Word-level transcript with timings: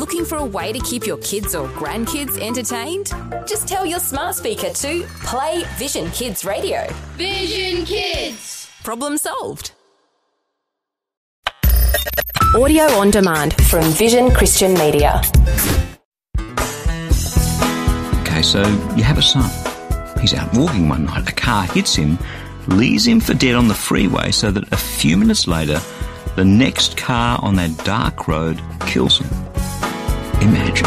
Looking 0.00 0.24
for 0.24 0.38
a 0.38 0.44
way 0.46 0.72
to 0.72 0.78
keep 0.80 1.06
your 1.06 1.18
kids 1.18 1.54
or 1.54 1.68
grandkids 1.68 2.40
entertained? 2.40 3.12
Just 3.46 3.68
tell 3.68 3.84
your 3.84 3.98
smart 4.00 4.34
speaker 4.34 4.70
to 4.70 5.02
play 5.26 5.62
Vision 5.76 6.10
Kids 6.12 6.42
Radio. 6.42 6.86
Vision 7.18 7.84
Kids. 7.84 8.70
Problem 8.82 9.18
solved. 9.18 9.72
Audio 12.56 12.84
on 12.84 13.10
demand 13.10 13.52
from 13.66 13.84
Vision 13.90 14.30
Christian 14.30 14.72
Media. 14.72 15.20
Okay, 18.22 18.40
so 18.40 18.62
you 18.96 19.02
have 19.02 19.18
a 19.18 19.22
son. 19.22 19.50
He's 20.18 20.32
out 20.32 20.50
walking 20.54 20.88
one 20.88 21.04
night. 21.04 21.28
A 21.28 21.32
car 21.34 21.64
hits 21.64 21.94
him, 21.94 22.18
leaves 22.68 23.06
him 23.06 23.20
for 23.20 23.34
dead 23.34 23.54
on 23.54 23.68
the 23.68 23.74
freeway, 23.74 24.30
so 24.30 24.50
that 24.50 24.72
a 24.72 24.78
few 24.78 25.18
minutes 25.18 25.46
later, 25.46 25.78
the 26.36 26.44
next 26.46 26.96
car 26.96 27.38
on 27.42 27.56
that 27.56 27.76
dark 27.84 28.28
road 28.28 28.62
kills 28.86 29.18
him. 29.18 29.49
Imagine. 30.40 30.86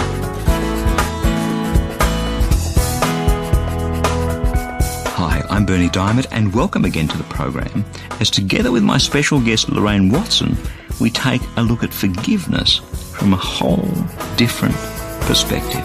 Hi, 5.15 5.43
I'm 5.49 5.65
Berni 5.65 5.89
Dymet, 5.89 6.27
and 6.31 6.53
welcome 6.53 6.85
again 6.85 7.07
to 7.07 7.17
the 7.17 7.23
program 7.25 7.85
as 8.19 8.29
together 8.29 8.71
with 8.71 8.83
my 8.83 8.97
special 8.97 9.39
guest 9.41 9.69
Lorraine 9.69 10.09
Watson, 10.09 10.57
we 11.01 11.09
take 11.09 11.41
a 11.57 11.61
look 11.61 11.83
at 11.83 11.93
forgiveness 11.93 12.77
from 13.17 13.33
a 13.33 13.37
whole 13.37 13.91
different 14.37 14.75
perspective. 15.27 15.83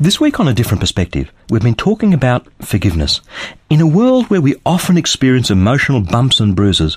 This 0.00 0.18
week 0.18 0.40
on 0.40 0.48
A 0.48 0.54
Different 0.54 0.80
Perspective, 0.80 1.30
we've 1.50 1.62
been 1.62 1.74
talking 1.74 2.14
about 2.14 2.48
forgiveness. 2.62 3.20
In 3.68 3.80
a 3.80 3.86
world 3.86 4.26
where 4.26 4.40
we 4.40 4.56
often 4.64 4.96
experience 4.96 5.50
emotional 5.50 6.00
bumps 6.00 6.40
and 6.40 6.56
bruises, 6.56 6.96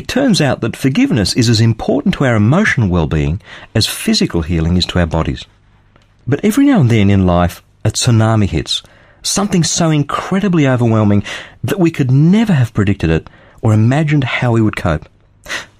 it 0.00 0.08
turns 0.08 0.40
out 0.40 0.62
that 0.62 0.76
forgiveness 0.76 1.34
is 1.34 1.50
as 1.50 1.60
important 1.60 2.14
to 2.14 2.24
our 2.24 2.34
emotional 2.34 2.88
well-being 2.88 3.38
as 3.74 3.86
physical 3.86 4.40
healing 4.40 4.78
is 4.78 4.86
to 4.86 4.98
our 4.98 5.04
bodies. 5.04 5.44
But 6.26 6.42
every 6.42 6.64
now 6.64 6.80
and 6.80 6.88
then 6.88 7.10
in 7.10 7.26
life, 7.26 7.62
a 7.84 7.90
tsunami 7.90 8.48
hits, 8.48 8.82
something 9.20 9.62
so 9.62 9.90
incredibly 9.90 10.66
overwhelming 10.66 11.22
that 11.62 11.78
we 11.78 11.90
could 11.90 12.10
never 12.10 12.54
have 12.54 12.72
predicted 12.72 13.10
it 13.10 13.28
or 13.60 13.74
imagined 13.74 14.24
how 14.24 14.52
we 14.52 14.62
would 14.62 14.74
cope. 14.74 15.06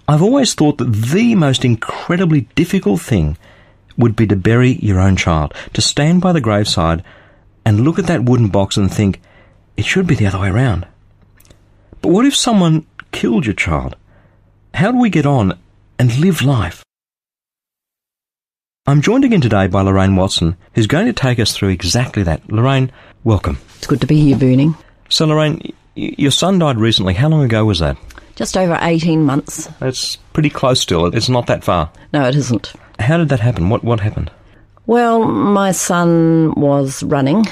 I've 0.07 0.23
always 0.23 0.53
thought 0.53 0.77
that 0.77 0.93
the 0.93 1.35
most 1.35 1.65
incredibly 1.65 2.43
difficult 2.55 3.01
thing 3.01 3.39
would 3.97 4.17
be 4.17 4.27
to 4.27 4.37
bury 4.37 4.73
your 4.83 5.01
own 5.01 5.17
child, 5.17 5.55
to 5.73 5.81
stand 5.81 6.21
by 6.21 6.33
the 6.33 6.43
graveside 6.43 7.03
and 7.65 7.85
look 7.85 7.99
at 7.99 8.07
that 8.09 8.25
wooden 8.25 8.49
box 8.49 8.77
and 8.77 8.93
think, 8.93 9.19
it 9.79 9.87
should 9.87 10.07
be 10.07 10.15
the 10.15 10.27
other 10.27 10.41
way 10.41 10.51
around. 10.51 10.87
But 12.03 12.11
what 12.11 12.27
if 12.27 12.37
someone 12.37 12.85
killed 13.13 13.47
your 13.47 13.55
child? 13.55 13.97
How 14.75 14.93
do 14.93 14.99
we 14.99 15.11
get 15.11 15.27
on 15.27 15.59
and 15.99 16.19
live 16.19 16.43
life? 16.43 16.85
I'm 18.87 19.03
joined 19.03 19.25
again 19.25 19.41
today 19.41 19.67
by 19.67 19.83
Lorraine 19.83 20.17
Watson, 20.17 20.57
who's 20.75 20.87
going 20.87 21.07
to 21.07 21.13
take 21.13 21.39
us 21.39 21.55
through 21.55 21.69
exactly 21.69 22.23
that. 22.23 22.51
Lorraine, 22.51 22.91
welcome. 23.25 23.59
It's 23.77 23.87
good 23.87 24.01
to 24.01 24.07
be 24.07 24.21
here, 24.21 24.37
Berni. 24.37 24.75
So, 25.09 25.27
Lorraine, 25.27 25.75
your 25.95 26.31
son 26.31 26.59
died 26.59 26.79
recently. 26.79 27.15
How 27.15 27.29
long 27.29 27.45
ago 27.45 27.65
was 27.65 27.81
that? 27.81 27.97
Just 28.37 28.57
over 28.57 28.79
18 28.81 29.23
months. 29.23 29.67
That's 29.81 30.17
pretty 30.33 30.51
close 30.51 30.81
still. 30.81 31.07
It's 31.07 31.29
not 31.29 31.47
that 31.49 31.63
far. 31.63 31.93
No, 32.13 32.27
it 32.27 32.35
isn't. 32.35 32.73
How 32.99 33.19
did 33.19 33.29
that 33.29 33.41
happen? 33.41 33.69
What 33.69 33.85
what 33.85 34.01
happened? 34.01 34.31
Well, 34.87 35.25
my 35.25 35.73
son 35.73 36.55
was 36.57 37.03
running 37.03 37.45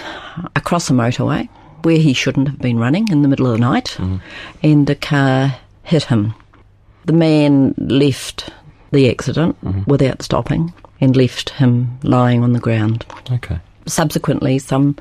across 0.57 0.91
a 0.91 0.93
motorway 0.93 1.49
where 1.83 1.99
he 1.99 2.13
shouldn't 2.13 2.49
have 2.49 2.59
been 2.59 2.79
running 2.79 3.09
in 3.11 3.23
the 3.23 3.29
middle 3.29 3.47
of 3.47 3.53
the 3.53 3.59
night, 3.59 3.97
mm-hmm. 3.99 4.17
and 4.63 4.89
a 4.89 4.95
car 4.95 5.57
hit 5.83 6.05
him. 6.05 6.35
The 7.09 7.15
man 7.15 7.75
left 7.79 8.51
the 8.91 9.09
accident 9.09 9.57
without 9.87 10.21
stopping 10.21 10.75
and 11.01 11.17
left 11.17 11.49
him 11.49 11.99
lying 12.03 12.43
on 12.43 12.53
the 12.53 12.61
ground. 12.61 13.07
Okay. 13.33 13.61
Subsequently, 13.87 14.59
some 14.59 14.95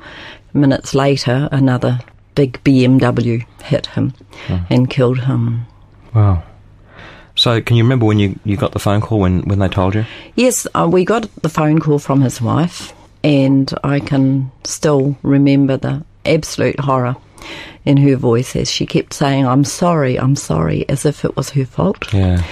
minutes 0.54 0.94
later, 0.94 1.50
another 1.52 2.00
big 2.34 2.64
BMW 2.64 3.44
hit 3.62 3.88
him 3.88 4.14
and 4.70 4.88
killed 4.88 5.20
him. 5.20 5.66
Wow. 6.14 6.44
So, 7.34 7.60
can 7.60 7.76
you 7.76 7.84
remember 7.84 8.06
when 8.06 8.18
you, 8.18 8.38
you 8.42 8.56
got 8.56 8.72
the 8.72 8.78
phone 8.78 9.02
call 9.02 9.20
when, 9.20 9.42
when 9.42 9.58
they 9.58 9.68
told 9.68 9.94
you? 9.94 10.06
Yes, 10.34 10.66
uh, 10.74 10.88
we 10.90 11.04
got 11.04 11.28
the 11.42 11.50
phone 11.50 11.78
call 11.78 11.98
from 11.98 12.22
his 12.22 12.40
wife, 12.40 12.94
and 13.22 13.70
I 13.84 14.00
can 14.00 14.50
still 14.64 15.18
remember 15.22 15.76
the 15.76 16.06
absolute 16.24 16.80
horror 16.80 17.16
in 17.84 17.96
her 17.98 18.16
voice 18.16 18.56
as 18.56 18.70
she 18.70 18.86
kept 18.86 19.12
saying, 19.12 19.46
I'm 19.46 19.64
sorry, 19.64 20.18
I'm 20.18 20.36
sorry, 20.36 20.88
as 20.88 21.04
if 21.04 21.24
it 21.24 21.36
was 21.36 21.50
her 21.50 21.64
fault. 21.64 22.12
Yeah. 22.12 22.42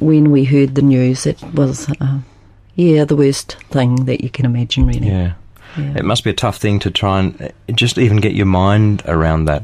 When 0.00 0.30
we 0.30 0.44
heard 0.44 0.74
the 0.74 0.82
news, 0.82 1.26
it 1.26 1.42
was, 1.54 1.88
uh, 2.00 2.18
yeah, 2.74 3.04
the 3.04 3.16
worst 3.16 3.56
thing 3.70 4.06
that 4.06 4.22
you 4.22 4.30
can 4.30 4.46
imagine, 4.46 4.86
really. 4.86 5.08
Yeah. 5.08 5.34
Yeah. 5.76 5.98
It 5.98 6.04
must 6.04 6.24
be 6.24 6.30
a 6.30 6.34
tough 6.34 6.56
thing 6.56 6.80
to 6.80 6.90
try 6.90 7.20
and 7.20 7.40
uh, 7.40 7.72
just 7.72 7.98
even 7.98 8.16
get 8.16 8.34
your 8.34 8.46
mind 8.46 9.02
around 9.06 9.44
that. 9.44 9.62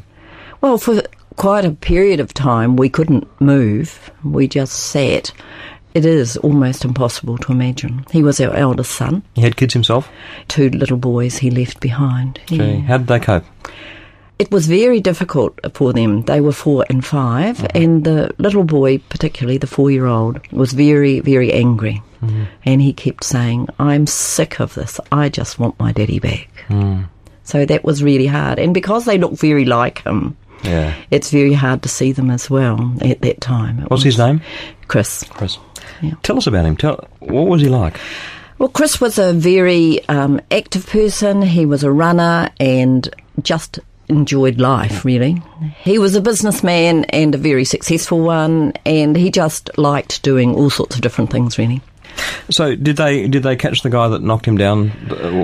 Well, 0.60 0.78
for 0.78 1.02
quite 1.36 1.64
a 1.64 1.72
period 1.72 2.20
of 2.20 2.32
time, 2.32 2.76
we 2.76 2.88
couldn't 2.88 3.28
move. 3.40 4.10
We 4.22 4.46
just 4.46 4.72
sat. 4.72 5.32
It 5.94 6.04
is 6.04 6.36
almost 6.38 6.84
impossible 6.84 7.38
to 7.38 7.52
imagine. 7.52 8.04
He 8.10 8.22
was 8.22 8.38
our 8.40 8.54
eldest 8.54 8.92
son. 8.92 9.22
He 9.34 9.42
had 9.42 9.56
kids 9.56 9.72
himself? 9.72 10.10
Two 10.46 10.68
little 10.70 10.98
boys 10.98 11.38
he 11.38 11.50
left 11.50 11.80
behind. 11.80 12.38
Yeah. 12.48 12.80
How 12.80 12.98
did 12.98 13.06
they 13.06 13.18
cope? 13.18 13.44
It 14.38 14.50
was 14.50 14.66
very 14.66 15.00
difficult 15.00 15.58
for 15.74 15.92
them. 15.94 16.22
They 16.22 16.40
were 16.42 16.52
four 16.52 16.84
and 16.90 17.04
5 17.04 17.56
mm-hmm. 17.56 17.66
and 17.74 18.04
the 18.04 18.34
little 18.38 18.64
boy, 18.64 18.98
particularly 18.98 19.58
the 19.58 19.66
four 19.66 19.90
year 19.90 20.06
old, 20.06 20.40
was 20.52 20.72
very, 20.72 21.20
very 21.20 21.52
angry. 21.52 22.02
Mm-hmm. 22.22 22.44
And 22.64 22.82
he 22.82 22.92
kept 22.92 23.24
saying, 23.24 23.68
I'm 23.78 24.06
sick 24.06 24.60
of 24.60 24.74
this. 24.74 25.00
I 25.10 25.28
just 25.28 25.58
want 25.58 25.78
my 25.78 25.92
daddy 25.92 26.18
back. 26.18 26.48
Mm. 26.68 27.08
So 27.44 27.64
that 27.64 27.84
was 27.84 28.02
really 28.02 28.26
hard. 28.26 28.58
And 28.58 28.74
because 28.74 29.04
they 29.04 29.18
look 29.18 29.32
very 29.32 29.64
like 29.64 30.02
him, 30.02 30.36
Yeah. 30.64 30.94
it's 31.10 31.30
very 31.30 31.52
hard 31.52 31.82
to 31.82 31.88
see 31.88 32.12
them 32.12 32.30
as 32.30 32.50
well 32.50 32.94
at 33.00 33.20
that 33.22 33.40
time. 33.40 33.78
What's 33.88 34.02
his 34.02 34.18
name? 34.18 34.40
Chris. 34.88 35.24
Chris. 35.30 35.58
Yeah. 36.02 36.14
Tell 36.22 36.36
us 36.36 36.46
about 36.46 36.64
him. 36.66 36.76
Tell 36.76 37.08
what 37.20 37.46
was 37.46 37.62
he 37.62 37.68
like? 37.68 37.98
Well, 38.58 38.70
Chris 38.70 39.00
was 39.00 39.18
a 39.18 39.32
very 39.32 40.06
um, 40.08 40.40
active 40.50 40.86
person. 40.86 41.42
He 41.42 41.66
was 41.66 41.84
a 41.84 41.90
runner 41.92 42.50
and 42.58 43.08
just 43.42 43.78
enjoyed 44.08 44.60
life, 44.60 45.04
really. 45.04 45.42
He 45.78 45.98
was 45.98 46.14
a 46.14 46.20
businessman 46.20 47.04
and 47.06 47.34
a 47.34 47.38
very 47.38 47.64
successful 47.64 48.20
one, 48.20 48.72
and 48.84 49.16
he 49.16 49.30
just 49.30 49.70
liked 49.78 50.22
doing 50.22 50.54
all 50.54 50.70
sorts 50.70 50.96
of 50.96 51.02
different 51.02 51.30
things, 51.30 51.58
really. 51.58 51.80
So, 52.50 52.74
did 52.74 52.96
they 52.96 53.28
did 53.28 53.42
they 53.42 53.56
catch 53.56 53.82
the 53.82 53.90
guy 53.90 54.08
that 54.08 54.22
knocked 54.22 54.46
him 54.46 54.56
down? 54.56 54.88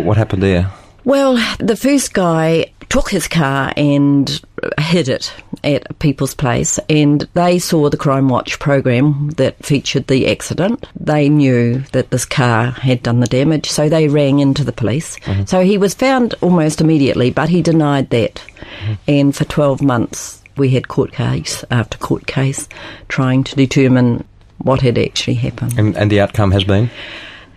What 0.04 0.16
happened 0.16 0.42
there? 0.42 0.70
Well, 1.04 1.34
the 1.58 1.76
first 1.76 2.14
guy 2.14 2.71
took 2.92 3.08
his 3.08 3.26
car 3.26 3.72
and 3.74 4.42
hid 4.78 5.08
it 5.08 5.32
at 5.64 5.98
people's 5.98 6.34
place, 6.34 6.78
and 6.90 7.26
they 7.32 7.58
saw 7.58 7.88
the 7.88 7.96
Crime 7.96 8.28
Watch 8.28 8.58
program 8.58 9.30
that 9.38 9.56
featured 9.64 10.08
the 10.08 10.30
accident. 10.30 10.86
They 11.00 11.30
knew 11.30 11.78
that 11.92 12.10
this 12.10 12.26
car 12.26 12.66
had 12.66 13.02
done 13.02 13.20
the 13.20 13.26
damage, 13.26 13.70
so 13.70 13.88
they 13.88 14.08
rang 14.08 14.40
into 14.40 14.62
the 14.62 14.74
police. 14.74 15.18
Mm-hmm. 15.20 15.46
So 15.46 15.64
he 15.64 15.78
was 15.78 15.94
found 15.94 16.34
almost 16.42 16.82
immediately, 16.82 17.30
but 17.30 17.48
he 17.48 17.62
denied 17.62 18.10
that. 18.10 18.34
Mm-hmm. 18.34 18.92
And 19.08 19.34
for 19.34 19.46
12 19.46 19.80
months, 19.80 20.42
we 20.58 20.68
had 20.68 20.88
court 20.88 21.12
case 21.12 21.64
after 21.70 21.96
court 21.96 22.26
case 22.26 22.68
trying 23.08 23.42
to 23.44 23.56
determine 23.56 24.22
what 24.58 24.82
had 24.82 24.98
actually 24.98 25.36
happened. 25.36 25.78
And, 25.78 25.96
and 25.96 26.12
the 26.12 26.20
outcome 26.20 26.50
has 26.50 26.64
been? 26.64 26.90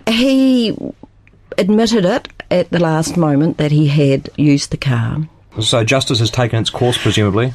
He 0.07 0.77
admitted 1.57 2.05
it 2.05 2.27
at 2.51 2.69
the 2.69 2.79
last 2.79 3.17
moment 3.17 3.57
that 3.57 3.71
he 3.71 3.87
had 3.87 4.29
used 4.37 4.71
the 4.71 4.77
car. 4.77 5.27
So, 5.61 5.83
justice 5.83 6.19
has 6.19 6.29
taken 6.29 6.59
its 6.59 6.69
course, 6.69 6.97
presumably. 6.97 7.53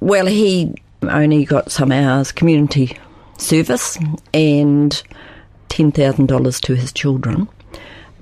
Well, 0.00 0.26
he 0.26 0.74
only 1.02 1.44
got 1.44 1.72
some 1.72 1.90
hours 1.90 2.32
community 2.32 2.96
service 3.38 3.98
and 4.32 5.02
$10,000 5.68 6.60
to 6.60 6.74
his 6.74 6.92
children 6.92 7.48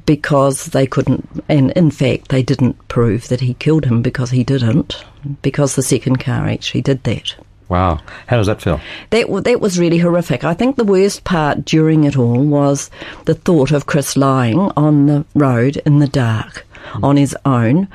because 0.06 0.66
they 0.66 0.86
couldn't, 0.86 1.28
and 1.48 1.70
in 1.72 1.90
fact, 1.90 2.28
they 2.28 2.42
didn't 2.42 2.88
prove 2.88 3.28
that 3.28 3.40
he 3.40 3.54
killed 3.54 3.84
him 3.84 4.02
because 4.02 4.30
he 4.30 4.42
didn't, 4.42 5.04
because 5.42 5.76
the 5.76 5.82
second 5.82 6.16
car 6.16 6.46
actually 6.46 6.82
did 6.82 7.04
that. 7.04 7.36
Wow. 7.70 8.00
How 8.26 8.36
does 8.36 8.48
that 8.48 8.60
feel? 8.60 8.80
That, 9.10 9.44
that 9.44 9.60
was 9.60 9.78
really 9.78 9.98
horrific. 9.98 10.42
I 10.42 10.54
think 10.54 10.74
the 10.74 10.84
worst 10.84 11.22
part 11.22 11.64
during 11.64 12.02
it 12.02 12.18
all 12.18 12.42
was 12.42 12.90
the 13.26 13.34
thought 13.34 13.70
of 13.70 13.86
Chris 13.86 14.16
lying 14.16 14.58
on 14.76 15.06
the 15.06 15.24
road 15.34 15.76
in 15.86 16.00
the 16.00 16.08
dark 16.08 16.66
on 17.00 17.16
his 17.16 17.36
own, 17.44 17.86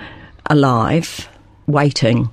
alive, 0.49 1.27
waiting. 1.67 2.29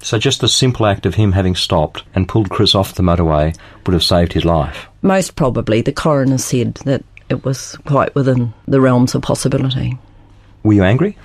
So, 0.00 0.18
just 0.18 0.40
the 0.40 0.48
simple 0.48 0.86
act 0.86 1.04
of 1.04 1.14
him 1.14 1.32
having 1.32 1.54
stopped 1.54 2.02
and 2.14 2.28
pulled 2.28 2.50
Chris 2.50 2.74
off 2.74 2.94
the 2.94 3.02
motorway 3.02 3.56
would 3.86 3.92
have 3.92 4.02
saved 4.02 4.32
his 4.32 4.46
life. 4.46 4.86
Most 5.02 5.36
probably, 5.36 5.82
the 5.82 5.92
coroner 5.92 6.38
said 6.38 6.76
that 6.86 7.04
it 7.28 7.44
was 7.44 7.76
quite 7.84 8.14
within 8.14 8.54
the 8.66 8.80
realms 8.80 9.14
of 9.14 9.20
possibility. 9.22 9.98
Were 10.62 10.74
you 10.74 10.84
angry? 10.84 11.18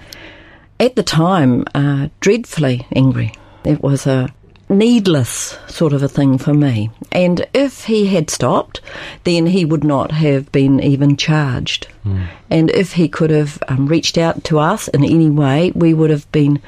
At 0.82 0.96
the 0.96 1.04
time, 1.04 1.66
uh, 1.74 2.10
dreadfully 2.20 2.88
angry. 2.94 3.34
It 3.66 3.82
was 3.82 4.08
a 4.08 4.34
needless 4.70 5.58
sort 5.68 5.94
of 5.94 6.04
a 6.04 6.08
thing 6.08 6.38
for 6.38 6.54
me. 6.54 6.92
And 7.12 7.46
if 7.54 7.86
he 7.86 8.08
had 8.08 8.30
stopped, 8.30 8.82
then 9.24 9.48
he 9.48 9.66
would 9.66 9.84
not 9.84 10.12
have 10.12 10.52
been 10.52 10.80
even 10.82 11.18
charged. 11.18 11.88
And 12.50 12.70
if 12.72 12.94
he 12.94 13.08
could 13.08 13.30
have 13.30 13.62
um, 13.68 13.88
reached 13.88 14.18
out 14.18 14.44
to 14.46 14.60
us 14.60 14.88
in 14.88 15.04
any 15.04 15.30
way, 15.30 15.72
we 15.76 15.94
would 15.94 16.10
have 16.10 16.32
been 16.32 16.62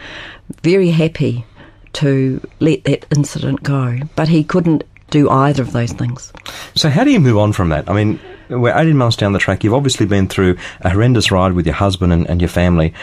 very 0.61 0.89
happy 0.89 1.45
to 1.93 2.45
let 2.59 2.83
that 2.83 3.05
incident 3.15 3.63
go. 3.63 3.99
But 4.15 4.27
he 4.27 4.43
couldn't 4.43 4.83
do 5.09 5.29
either 5.29 5.61
of 5.61 5.71
those 5.73 5.91
things. 5.91 6.31
So, 6.75 6.89
how 6.89 7.03
do 7.03 7.11
you 7.11 7.19
move 7.19 7.37
on 7.37 7.53
from 7.53 7.69
that? 7.69 7.89
I 7.89 7.93
mean, 7.93 8.19
we're 8.49 8.77
18 8.77 8.97
months 8.97 9.17
down 9.17 9.33
the 9.33 9.39
track. 9.39 9.63
You've 9.63 9.73
obviously 9.73 10.05
been 10.05 10.27
through 10.27 10.57
a 10.81 10.89
horrendous 10.89 11.31
ride 11.31 11.53
with 11.53 11.65
your 11.65 11.75
husband 11.75 12.13
and, 12.13 12.29
and 12.29 12.41
your 12.41 12.49
family. 12.49 12.93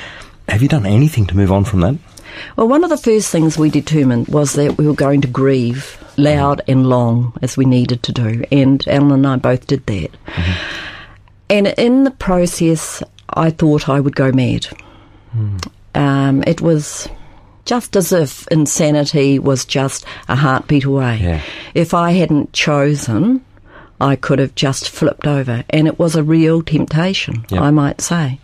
Have 0.48 0.62
you 0.62 0.68
done 0.68 0.86
anything 0.86 1.26
to 1.26 1.36
move 1.36 1.52
on 1.52 1.64
from 1.64 1.80
that? 1.80 1.96
Well, 2.56 2.68
one 2.68 2.84
of 2.84 2.90
the 2.90 2.96
first 2.96 3.30
things 3.30 3.56
we 3.58 3.70
determined 3.70 4.28
was 4.28 4.54
that 4.54 4.76
we 4.78 4.86
were 4.86 4.94
going 4.94 5.20
to 5.22 5.28
grieve 5.28 6.02
loud 6.16 6.62
and 6.66 6.86
long 6.88 7.32
as 7.42 7.56
we 7.56 7.64
needed 7.64 8.02
to 8.04 8.12
do, 8.12 8.44
and 8.50 8.86
Alan 8.88 9.12
and 9.12 9.26
I 9.26 9.36
both 9.36 9.66
did 9.66 9.86
that. 9.86 10.10
And 11.50 11.68
in 11.78 12.04
the 12.04 12.10
process, 12.10 13.02
I 13.30 13.50
thought 13.50 13.88
I 13.88 14.00
would 14.00 14.16
go 14.16 14.32
mad. 14.32 14.66
Um, 15.94 16.42
it 16.46 16.60
was 16.60 17.08
just 17.64 17.96
as 17.96 18.12
if 18.12 18.46
insanity 18.48 19.38
was 19.38 19.64
just 19.64 20.04
a 20.28 20.36
heartbeat 20.36 20.84
away. 20.84 21.18
Yeah. 21.22 21.42
If 21.74 21.94
I 21.94 22.12
hadn't 22.12 22.52
chosen, 22.52 23.44
I 24.00 24.16
could 24.16 24.38
have 24.38 24.54
just 24.54 24.88
flipped 24.90 25.26
over, 25.26 25.64
and 25.70 25.86
it 25.86 25.98
was 25.98 26.16
a 26.16 26.22
real 26.22 26.62
temptation, 26.62 27.44
Yeah. 27.50 27.62
I 27.62 27.70
might 27.70 28.00
say. 28.00 28.38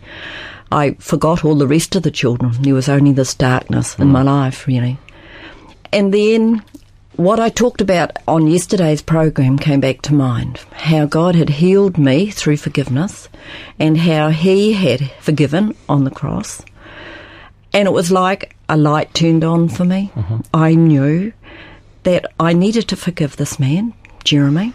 I 0.71 0.93
forgot 0.99 1.45
all 1.45 1.55
the 1.55 1.67
rest 1.67 1.95
of 1.95 2.03
the 2.03 2.11
children. 2.11 2.53
There 2.61 2.73
was 2.73 2.89
only 2.89 3.11
this 3.11 3.33
darkness 3.33 3.97
in 3.97 4.07
my 4.07 4.21
mm. 4.21 4.25
life, 4.25 4.67
really. 4.67 4.97
And 5.93 6.13
then 6.13 6.63
what 7.15 7.39
I 7.39 7.49
talked 7.49 7.79
about 7.79 8.17
on 8.27 8.47
yesterday's 8.47 9.01
program 9.01 9.57
came 9.57 9.79
back 9.79 10.01
to 10.03 10.13
mind 10.13 10.59
how 10.73 11.05
God 11.05 11.35
had 11.35 11.49
healed 11.49 11.97
me 11.97 12.29
through 12.29 12.57
forgiveness 12.57 13.29
and 13.79 13.97
how 13.97 14.29
He 14.29 14.73
had 14.73 15.11
forgiven 15.19 15.75
on 15.87 16.03
the 16.03 16.11
cross. 16.11 16.61
And 17.71 17.87
it 17.87 17.91
was 17.91 18.11
like 18.11 18.55
a 18.67 18.75
light 18.77 19.13
turned 19.13 19.43
on 19.43 19.69
for 19.69 19.85
me. 19.85 20.11
Mm-hmm. 20.15 20.37
I 20.53 20.75
knew 20.75 21.31
that 22.03 22.25
I 22.39 22.53
needed 22.53 22.87
to 22.89 22.95
forgive 22.95 23.37
this 23.37 23.59
man, 23.59 23.93
Jeremy. 24.23 24.73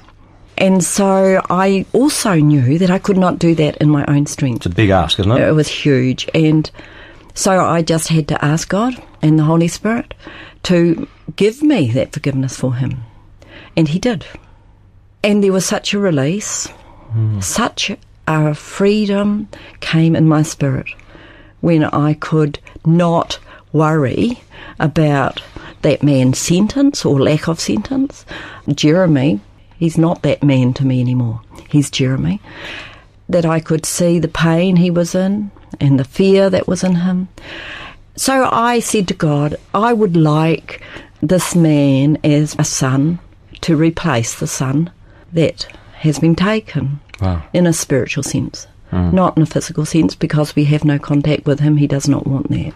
And 0.60 0.84
so 0.84 1.40
I 1.48 1.86
also 1.94 2.34
knew 2.34 2.78
that 2.78 2.90
I 2.90 2.98
could 2.98 3.16
not 3.16 3.38
do 3.38 3.54
that 3.54 3.78
in 3.78 3.88
my 3.88 4.04
own 4.06 4.26
strength. 4.26 4.58
It's 4.58 4.66
a 4.66 4.70
big 4.70 4.90
ask, 4.90 5.18
isn't 5.18 5.32
it? 5.32 5.40
It 5.40 5.52
was 5.52 5.68
huge. 5.68 6.28
And 6.34 6.70
so 7.34 7.64
I 7.64 7.80
just 7.80 8.08
had 8.08 8.28
to 8.28 8.44
ask 8.44 8.68
God 8.68 8.94
and 9.22 9.38
the 9.38 9.44
Holy 9.44 9.68
Spirit 9.68 10.12
to 10.64 11.08
give 11.36 11.62
me 11.62 11.90
that 11.92 12.12
forgiveness 12.12 12.56
for 12.56 12.74
him. 12.74 13.02
And 13.74 13.88
he 13.88 13.98
did. 13.98 14.26
And 15.24 15.42
there 15.42 15.52
was 15.52 15.64
such 15.64 15.94
a 15.94 15.98
release, 15.98 16.66
hmm. 16.66 17.40
such 17.40 17.90
a 18.26 18.54
freedom 18.54 19.48
came 19.80 20.14
in 20.14 20.28
my 20.28 20.42
spirit 20.42 20.88
when 21.60 21.84
I 21.84 22.14
could 22.14 22.58
not 22.84 23.38
worry 23.72 24.42
about 24.78 25.42
that 25.82 26.02
man's 26.02 26.38
sentence 26.38 27.04
or 27.04 27.20
lack 27.20 27.48
of 27.48 27.60
sentence. 27.60 28.26
Jeremy, 28.68 29.40
he's 29.80 29.98
not 29.98 30.22
that 30.22 30.44
man 30.44 30.72
to 30.74 30.86
me 30.86 31.00
anymore. 31.00 31.40
He's 31.68 31.90
Jeremy 31.90 32.40
that 33.28 33.46
I 33.46 33.60
could 33.60 33.86
see 33.86 34.18
the 34.18 34.28
pain 34.28 34.76
he 34.76 34.90
was 34.90 35.14
in 35.14 35.50
and 35.80 35.98
the 35.98 36.04
fear 36.04 36.50
that 36.50 36.68
was 36.68 36.84
in 36.84 36.96
him. 36.96 37.28
So 38.16 38.48
I 38.50 38.80
said 38.80 39.08
to 39.08 39.14
God, 39.14 39.56
I 39.72 39.92
would 39.92 40.16
like 40.16 40.82
this 41.22 41.54
man 41.54 42.18
as 42.24 42.56
a 42.58 42.64
son 42.64 43.18
to 43.62 43.76
replace 43.76 44.38
the 44.38 44.46
son 44.46 44.90
that 45.32 45.66
has 45.94 46.18
been 46.18 46.34
taken 46.34 47.00
Wow. 47.20 47.42
in 47.52 47.66
a 47.66 47.72
spiritual 47.72 48.22
sense, 48.22 48.66
mm. 48.90 49.12
not 49.12 49.36
in 49.36 49.42
a 49.42 49.46
physical 49.46 49.84
sense 49.84 50.14
because 50.14 50.56
we 50.56 50.64
have 50.64 50.84
no 50.86 50.98
contact 50.98 51.44
with 51.44 51.60
him. 51.60 51.76
He 51.76 51.86
does 51.86 52.08
not 52.08 52.26
want 52.26 52.48
that. 52.48 52.72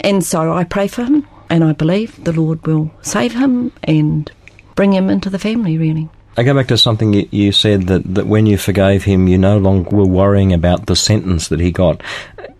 And 0.00 0.24
so 0.24 0.52
I 0.52 0.62
pray 0.64 0.86
for 0.86 1.04
him 1.04 1.26
and 1.50 1.64
I 1.64 1.72
believe 1.72 2.22
the 2.24 2.32
Lord 2.32 2.64
will 2.66 2.90
save 3.02 3.34
him 3.34 3.72
and 3.82 4.30
bring 4.74 4.92
him 4.92 5.10
into 5.10 5.30
the 5.30 5.38
family, 5.38 5.78
really. 5.78 6.08
I 6.36 6.44
go 6.44 6.54
back 6.54 6.68
to 6.68 6.78
something 6.78 7.12
you, 7.12 7.28
you 7.30 7.52
said 7.52 7.88
that, 7.88 8.14
that 8.14 8.26
when 8.26 8.46
you 8.46 8.56
forgave 8.56 9.04
him, 9.04 9.28
you 9.28 9.36
no 9.36 9.58
longer 9.58 9.94
were 9.94 10.06
worrying 10.06 10.52
about 10.52 10.86
the 10.86 10.96
sentence 10.96 11.48
that 11.48 11.60
he 11.60 11.70
got. 11.70 12.02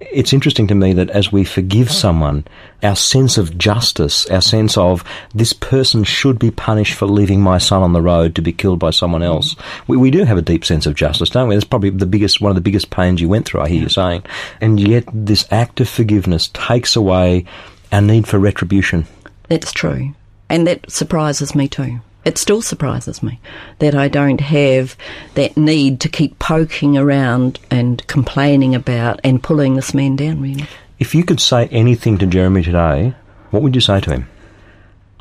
It's 0.00 0.34
interesting 0.34 0.66
to 0.66 0.74
me 0.74 0.92
that 0.92 1.08
as 1.08 1.32
we 1.32 1.44
forgive 1.44 1.90
someone, 1.90 2.44
our 2.82 2.94
sense 2.94 3.38
of 3.38 3.56
justice, 3.56 4.26
our 4.26 4.42
sense 4.42 4.76
of 4.76 5.02
this 5.34 5.54
person 5.54 6.04
should 6.04 6.38
be 6.38 6.50
punished 6.50 6.94
for 6.94 7.06
leaving 7.06 7.40
my 7.40 7.56
son 7.56 7.82
on 7.82 7.94
the 7.94 8.02
road 8.02 8.34
to 8.34 8.42
be 8.42 8.52
killed 8.52 8.78
by 8.78 8.90
someone 8.90 9.22
else, 9.22 9.56
we, 9.86 9.96
we 9.96 10.10
do 10.10 10.24
have 10.24 10.36
a 10.36 10.42
deep 10.42 10.66
sense 10.66 10.84
of 10.84 10.94
justice, 10.94 11.30
don't 11.30 11.48
we? 11.48 11.54
That's 11.54 11.64
probably 11.64 11.90
the 11.90 12.04
biggest, 12.04 12.42
one 12.42 12.50
of 12.50 12.56
the 12.56 12.60
biggest 12.60 12.90
pains 12.90 13.22
you 13.22 13.28
went 13.30 13.46
through, 13.46 13.62
I 13.62 13.70
hear 13.70 13.80
you 13.80 13.88
saying. 13.88 14.24
And 14.60 14.78
yet 14.78 15.04
this 15.14 15.46
act 15.50 15.80
of 15.80 15.88
forgiveness 15.88 16.48
takes 16.48 16.94
away 16.94 17.46
our 17.90 18.02
need 18.02 18.28
for 18.28 18.38
retribution. 18.38 19.06
That's 19.48 19.72
true. 19.72 20.14
And 20.52 20.66
that 20.66 20.90
surprises 20.90 21.54
me 21.54 21.66
too. 21.66 22.00
It 22.26 22.36
still 22.36 22.60
surprises 22.60 23.22
me 23.22 23.40
that 23.78 23.94
I 23.94 24.08
don't 24.08 24.42
have 24.42 24.98
that 25.34 25.56
need 25.56 25.98
to 26.00 26.10
keep 26.10 26.38
poking 26.38 26.98
around 26.98 27.58
and 27.70 28.06
complaining 28.06 28.74
about 28.74 29.18
and 29.24 29.42
pulling 29.42 29.76
this 29.76 29.94
man 29.94 30.14
down, 30.16 30.42
really. 30.42 30.66
If 30.98 31.14
you 31.14 31.24
could 31.24 31.40
say 31.40 31.68
anything 31.68 32.18
to 32.18 32.26
Jeremy 32.26 32.62
today, 32.62 33.14
what 33.50 33.62
would 33.62 33.74
you 33.74 33.80
say 33.80 34.02
to 34.02 34.10
him? 34.10 34.28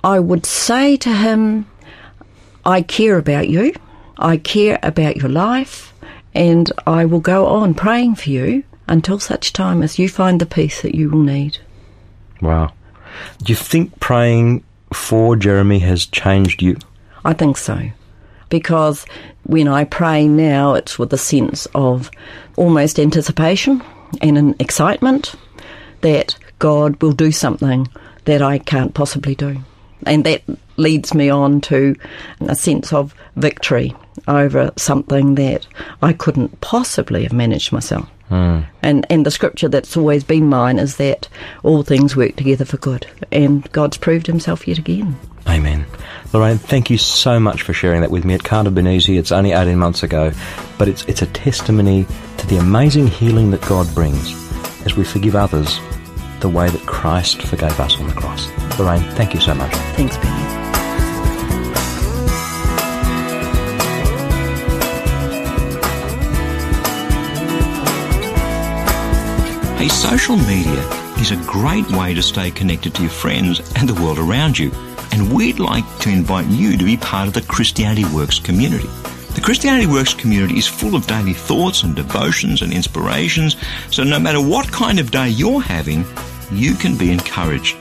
I 0.04 0.20
would 0.20 0.46
say 0.46 0.98
to 0.98 1.14
him, 1.14 1.66
I 2.66 2.82
care 2.82 3.18
about 3.18 3.48
you, 3.48 3.74
I 4.18 4.36
care 4.36 4.80
about 4.84 5.16
your 5.16 5.30
life, 5.30 5.94
and 6.36 6.70
I 6.86 7.06
will 7.06 7.22
go 7.22 7.46
on 7.48 7.74
praying 7.74 8.16
for 8.16 8.30
you 8.32 8.66
until 8.90 9.18
such 9.18 9.54
time 9.54 9.82
as 9.82 9.98
you 9.98 10.10
find 10.10 10.42
the 10.42 10.46
peace 10.46 10.82
that 10.82 10.94
you 10.94 11.10
will 11.10 11.24
need. 11.24 11.60
Wow. 12.42 12.74
Do 13.42 13.54
you 13.54 13.56
think 13.56 13.98
praying 14.02 14.66
for 14.94 15.36
Jeremy 15.36 15.80
has 15.80 16.06
changed 16.06 16.62
you? 16.62 16.78
I 17.24 17.34
think 17.34 17.58
so. 17.58 17.92
Because 18.50 19.06
when 19.44 19.68
I 19.68 19.86
pray 19.86 20.28
now, 20.28 20.74
it's 20.74 21.00
with 21.00 21.14
a 21.14 21.18
sense 21.18 21.68
of 21.74 22.12
almost 22.58 23.00
anticipation 23.00 23.82
and 24.22 24.38
an 24.38 24.56
excitement 24.60 25.36
that 26.02 26.36
God 26.60 27.02
will 27.02 27.14
do 27.14 27.32
something 27.32 27.88
that 28.26 28.42
I 28.42 28.58
can't 28.58 28.94
possibly 28.94 29.36
do. 29.36 29.58
And 30.06 30.24
that 30.26 30.44
leads 30.78 31.14
me 31.14 31.30
on 31.30 31.62
to 31.62 31.96
a 32.42 32.56
sense 32.56 32.92
of 32.92 33.14
victory 33.36 33.96
over 34.28 34.72
something 34.76 35.36
that 35.36 35.68
I 36.02 36.14
couldn't 36.14 36.60
possibly 36.62 37.24
have 37.24 37.34
managed 37.34 37.72
myself. 37.72 38.10
Hmm. 38.32 38.62
And 38.82 39.06
and 39.10 39.26
the 39.26 39.30
scripture 39.30 39.68
that's 39.68 39.98
always 39.98 40.24
been 40.24 40.48
mine 40.48 40.80
is 40.80 40.96
that 40.96 41.28
all 41.64 41.84
things 41.84 42.16
work 42.16 42.38
together 42.38 42.64
for 42.64 42.78
good. 42.78 43.06
And 43.30 43.70
God's 43.74 43.98
proved 43.98 44.26
himself 44.26 44.66
yet 44.70 44.78
again. 44.78 45.20
Amen. 45.50 45.86
Lorraine, 46.32 46.58
thank 46.58 46.90
you 46.90 46.98
so 46.98 47.42
much 47.42 47.62
for 47.62 47.74
sharing 47.74 48.00
that 48.00 48.10
with 48.10 48.24
me. 48.24 48.34
It 48.34 48.46
can't 48.46 48.66
have 48.66 48.74
been 48.74 48.88
easy. 48.88 49.18
It's 49.18 49.34
only 49.34 49.52
18 49.52 49.78
months 49.78 50.02
ago, 50.02 50.32
but 50.78 50.88
it's, 50.88 51.04
it's 51.06 51.22
a 51.22 51.26
testimony 51.26 52.06
to 52.38 52.48
the 52.48 52.56
amazing 52.56 53.08
healing 53.08 53.52
that 53.52 53.62
God 53.64 53.94
brings 53.94 54.32
as 54.86 54.96
we 54.96 55.04
forgive 55.04 55.36
others 55.36 55.78
the 56.40 56.48
way 56.48 56.70
that 56.70 56.88
Christ 56.88 57.42
forgave 57.42 57.78
us 57.82 58.00
on 58.00 58.08
the 58.08 58.14
cross. 58.14 58.48
Lorraine, 58.80 59.04
thank 59.16 59.34
you 59.34 59.42
so 59.42 59.54
much. 59.54 59.74
Thanks, 59.74 60.16
Benny. 60.16 60.71
Hey, 69.82 69.88
social 69.88 70.38
media 70.38 70.88
is 71.18 71.32
a 71.32 71.44
great 71.48 71.90
way 71.90 72.14
to 72.14 72.22
stay 72.22 72.52
connected 72.52 72.94
to 72.94 73.02
your 73.02 73.10
friends 73.10 73.62
and 73.78 73.90
the 73.90 74.00
world 74.00 74.20
around 74.20 74.60
you. 74.60 74.72
And 75.12 75.34
we'd 75.34 75.58
like 75.58 75.84
to 76.02 76.12
invite 76.12 76.46
you 76.46 76.78
to 76.78 76.86
be 76.86 76.98
part 76.98 77.28
of 77.28 77.34
the 77.34 77.42
Christianity 77.42 78.06
Works 78.14 78.38
community. 78.38 78.86
The 79.34 79.42
Christianity 79.44 79.88
Works 79.88 80.14
community 80.14 80.60
is 80.60 80.68
full 80.68 80.94
of 80.94 81.08
daily 81.08 81.34
thoughts 81.34 81.82
and 81.82 81.96
devotions 81.96 82.62
and 82.62 82.72
inspirations, 82.72 83.56
so 83.90 84.04
no 84.04 84.20
matter 84.20 84.40
what 84.40 84.72
kind 84.72 85.00
of 85.00 85.10
day 85.10 85.30
you're 85.30 85.62
having, 85.62 86.06
you 86.52 86.76
can 86.76 86.96
be 86.96 87.10
encouraged. 87.10 87.76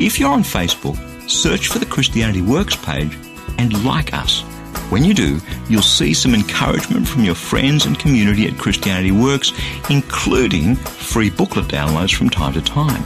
If 0.00 0.18
you're 0.18 0.32
on 0.32 0.44
Facebook, 0.44 0.96
search 1.28 1.68
for 1.68 1.78
the 1.78 1.84
Christianity 1.84 2.40
Works 2.40 2.76
page 2.76 3.18
and 3.58 3.84
like 3.84 4.14
us. 4.14 4.42
When 4.90 5.04
you 5.04 5.12
do, 5.12 5.38
you'll 5.68 5.82
see 5.82 6.14
some 6.14 6.34
encouragement 6.34 7.06
from 7.06 7.22
your 7.22 7.34
friends 7.34 7.84
and 7.84 7.98
community 7.98 8.46
at 8.46 8.56
Christianity 8.56 9.10
Works, 9.10 9.52
including 9.90 10.76
free 10.76 11.28
booklet 11.28 11.66
downloads 11.66 12.14
from 12.14 12.30
time 12.30 12.54
to 12.54 12.62
time. 12.62 13.02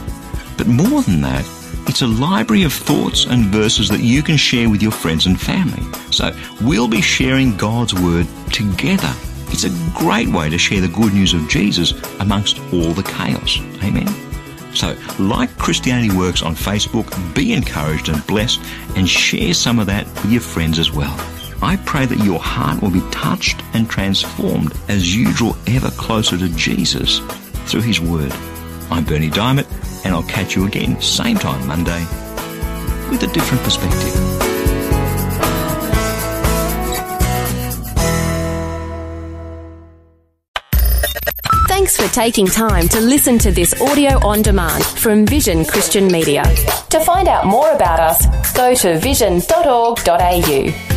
But 0.56 0.68
more 0.68 1.02
than 1.02 1.20
that, 1.22 1.44
it's 1.88 2.02
a 2.02 2.06
library 2.06 2.62
of 2.62 2.72
thoughts 2.72 3.24
and 3.24 3.46
verses 3.46 3.88
that 3.88 4.00
you 4.00 4.22
can 4.22 4.36
share 4.36 4.70
with 4.70 4.80
your 4.80 4.92
friends 4.92 5.26
and 5.26 5.40
family. 5.40 5.82
So 6.12 6.32
we'll 6.60 6.86
be 6.86 7.00
sharing 7.02 7.56
God's 7.56 7.94
Word 7.94 8.28
together. 8.52 9.12
It's 9.48 9.64
a 9.64 9.98
great 9.98 10.28
way 10.28 10.48
to 10.50 10.58
share 10.58 10.80
the 10.80 10.88
good 10.88 11.12
news 11.12 11.34
of 11.34 11.48
Jesus 11.48 12.00
amongst 12.20 12.60
all 12.72 12.92
the 12.92 13.02
chaos. 13.02 13.58
Amen. 13.82 14.06
So, 14.72 14.96
like 15.18 15.58
Christianity 15.58 16.16
Works 16.16 16.42
on 16.42 16.54
Facebook, 16.54 17.34
be 17.34 17.52
encouraged 17.52 18.08
and 18.08 18.24
blessed 18.26 18.60
and 18.96 19.08
share 19.08 19.52
some 19.52 19.80
of 19.80 19.86
that 19.86 20.06
with 20.22 20.30
your 20.30 20.40
friends 20.40 20.78
as 20.78 20.92
well. 20.92 21.14
I 21.62 21.76
pray 21.86 22.06
that 22.06 22.18
your 22.18 22.40
heart 22.40 22.82
will 22.82 22.90
be 22.90 23.08
touched 23.12 23.62
and 23.72 23.88
transformed 23.88 24.72
as 24.88 25.14
you 25.14 25.32
draw 25.32 25.54
ever 25.68 25.90
closer 25.92 26.36
to 26.36 26.48
Jesus 26.48 27.20
through 27.70 27.82
His 27.82 28.00
Word. 28.00 28.32
I'm 28.90 29.04
Berni 29.04 29.30
Dymet, 29.30 29.68
and 30.04 30.12
I'll 30.12 30.24
catch 30.24 30.56
you 30.56 30.66
again, 30.66 31.00
same 31.00 31.36
time 31.36 31.64
Monday, 31.68 32.00
with 33.10 33.22
a 33.22 33.28
different 33.32 33.62
perspective. 33.62 34.12
Thanks 41.68 41.96
for 41.96 42.12
taking 42.12 42.46
time 42.46 42.88
to 42.88 43.00
listen 43.00 43.38
to 43.38 43.52
this 43.52 43.80
audio 43.80 44.18
on 44.26 44.42
demand 44.42 44.84
from 44.84 45.24
Vision 45.26 45.64
Christian 45.64 46.08
Media. 46.08 46.42
To 46.90 46.98
find 47.00 47.28
out 47.28 47.46
more 47.46 47.70
about 47.70 48.00
us, 48.00 48.52
go 48.52 48.74
to 48.74 48.98
vision.org.au. 48.98 50.91